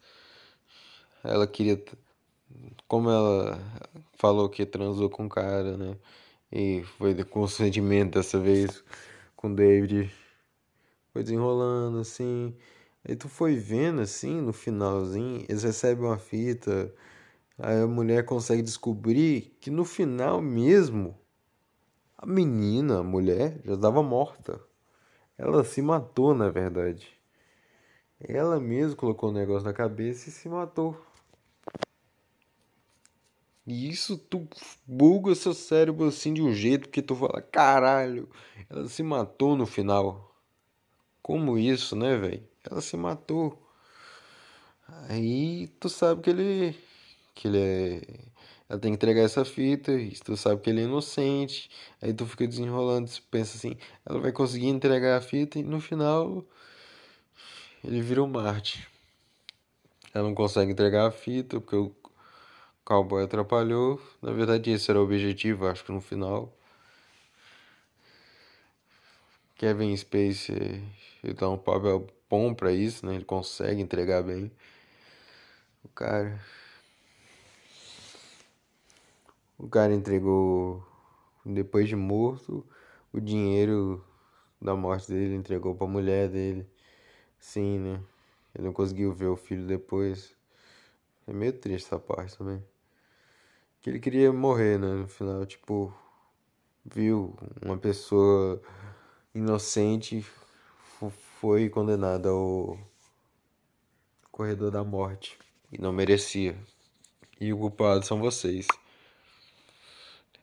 ela 1.22 1.46
queria. 1.46 1.78
Como 2.88 3.10
ela 3.10 3.60
falou 4.14 4.48
que 4.48 4.64
transou 4.64 5.10
com 5.10 5.26
o 5.26 5.28
cara, 5.28 5.76
né? 5.76 5.94
E 6.50 6.82
foi 6.96 7.12
de 7.12 7.22
consentimento 7.22 8.14
dessa 8.14 8.38
vez 8.38 8.82
com 9.36 9.48
o 9.52 9.54
David. 9.54 10.10
Foi 11.12 11.22
desenrolando 11.22 11.98
assim. 11.98 12.56
Aí 13.06 13.14
tu 13.14 13.28
foi 13.28 13.56
vendo 13.56 14.00
assim, 14.00 14.40
no 14.40 14.54
finalzinho, 14.54 15.44
eles 15.50 15.64
recebem 15.64 16.06
uma 16.06 16.18
fita 16.18 16.90
a 17.62 17.86
mulher 17.86 18.24
consegue 18.24 18.62
descobrir 18.62 19.56
que 19.60 19.70
no 19.70 19.84
final 19.84 20.40
mesmo 20.40 21.18
a 22.16 22.26
menina, 22.26 23.00
a 23.00 23.02
mulher, 23.02 23.60
já 23.64 23.74
estava 23.74 24.02
morta. 24.02 24.60
Ela 25.38 25.64
se 25.64 25.80
matou, 25.80 26.34
na 26.34 26.50
verdade. 26.50 27.08
Ela 28.20 28.60
mesma 28.60 28.94
colocou 28.94 29.30
o 29.30 29.32
negócio 29.32 29.66
na 29.66 29.72
cabeça 29.72 30.28
e 30.28 30.32
se 30.32 30.48
matou. 30.48 30.98
E 33.66 33.88
isso 33.88 34.18
tu 34.18 34.46
buga 34.86 35.34
seu 35.34 35.54
cérebro 35.54 36.08
assim 36.08 36.34
de 36.34 36.42
um 36.42 36.52
jeito 36.52 36.88
que 36.88 37.00
tu 37.00 37.14
fala, 37.14 37.40
caralho, 37.40 38.28
ela 38.68 38.86
se 38.88 39.02
matou 39.02 39.56
no 39.56 39.64
final. 39.64 40.34
Como 41.22 41.56
isso, 41.56 41.96
né, 41.96 42.16
velho? 42.16 42.46
Ela 42.68 42.80
se 42.80 42.96
matou. 42.96 43.66
Aí 45.08 45.68
tu 45.78 45.88
sabe 45.88 46.20
que 46.20 46.30
ele 46.30 46.89
que 47.34 47.48
ele 47.48 47.58
é 47.58 48.30
ela 48.70 48.78
tem 48.78 48.92
que 48.92 48.96
entregar 48.96 49.22
essa 49.22 49.44
fita, 49.44 49.90
e 49.92 50.12
tu 50.12 50.36
sabe 50.36 50.60
que 50.60 50.70
ele 50.70 50.82
é 50.82 50.84
inocente. 50.84 51.68
Aí 52.00 52.14
tu 52.14 52.24
fica 52.24 52.46
desenrolando, 52.46 53.10
tu 53.10 53.20
pensa 53.28 53.56
assim, 53.56 53.76
ela 54.06 54.20
vai 54.20 54.30
conseguir 54.30 54.68
entregar 54.68 55.18
a 55.18 55.20
fita 55.20 55.58
e 55.58 55.64
no 55.64 55.80
final 55.80 56.44
ele 57.82 58.00
vira 58.00 58.22
um 58.22 58.28
Marte. 58.28 58.86
Ela 60.14 60.28
não 60.28 60.36
consegue 60.36 60.70
entregar 60.70 61.08
a 61.08 61.10
fita 61.10 61.60
porque 61.60 61.74
o 61.74 61.92
cowboy 62.84 63.24
atrapalhou. 63.24 64.00
Na 64.22 64.30
verdade, 64.30 64.70
esse 64.70 64.88
era 64.88 65.00
o 65.00 65.04
objetivo, 65.04 65.66
acho 65.66 65.84
que 65.84 65.90
no 65.90 66.00
final. 66.00 66.56
Kevin 69.56 69.96
Spacey 69.96 70.80
ele 71.24 71.34
dá 71.34 71.50
um 71.50 71.58
papel 71.58 72.06
bom 72.30 72.54
pra 72.54 72.70
isso, 72.72 73.04
né? 73.04 73.16
Ele 73.16 73.24
consegue 73.24 73.82
entregar 73.82 74.22
bem. 74.22 74.50
O 75.84 75.88
cara. 75.88 76.40
O 79.62 79.68
cara 79.68 79.92
entregou, 79.92 80.82
depois 81.44 81.86
de 81.86 81.94
morto, 81.94 82.66
o 83.12 83.20
dinheiro 83.20 84.02
da 84.60 84.74
morte 84.74 85.08
dele, 85.08 85.34
entregou 85.34 85.74
pra 85.74 85.86
mulher 85.86 86.30
dele. 86.30 86.66
Sim, 87.38 87.78
né? 87.78 88.00
Ele 88.54 88.64
não 88.64 88.72
conseguiu 88.72 89.12
ver 89.12 89.26
o 89.26 89.36
filho 89.36 89.66
depois. 89.66 90.34
É 91.26 91.32
meio 91.34 91.52
triste 91.52 91.84
essa 91.84 91.98
parte 91.98 92.38
também. 92.38 92.64
Que 93.82 93.90
ele 93.90 94.00
queria 94.00 94.32
morrer, 94.32 94.78
né? 94.78 94.94
No 94.94 95.06
final, 95.06 95.44
tipo, 95.44 95.92
viu 96.82 97.36
uma 97.62 97.76
pessoa 97.76 98.62
inocente 99.34 100.24
foi 101.38 101.68
condenada 101.68 102.30
ao 102.30 102.78
corredor 104.32 104.70
da 104.70 104.82
morte 104.82 105.38
e 105.70 105.78
não 105.78 105.92
merecia. 105.92 106.58
E 107.38 107.52
o 107.52 107.58
culpado 107.58 108.06
são 108.06 108.18
vocês. 108.20 108.66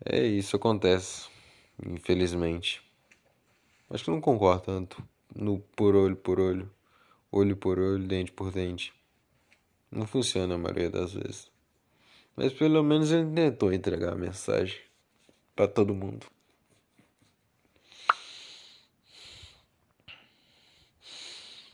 É 0.05 0.25
isso 0.25 0.55
acontece, 0.55 1.27
infelizmente. 1.85 2.81
Acho 3.89 4.05
que 4.05 4.11
não 4.11 4.21
concordo 4.21 4.63
tanto 4.63 5.03
no 5.35 5.59
por 5.59 5.95
olho 5.95 6.15
por 6.15 6.39
olho, 6.39 6.69
olho 7.31 7.57
por 7.57 7.79
olho, 7.79 8.07
dente 8.07 8.31
por 8.31 8.51
dente. 8.51 8.93
Não 9.91 10.05
funciona 10.05 10.55
a 10.55 10.57
maioria 10.57 10.89
das 10.89 11.13
vezes. 11.13 11.51
Mas 12.35 12.53
pelo 12.53 12.83
menos 12.83 13.11
ele 13.11 13.31
tentou 13.33 13.73
entregar 13.73 14.13
a 14.13 14.17
mensagem 14.17 14.79
para 15.55 15.67
todo 15.67 15.95
mundo. 15.95 16.27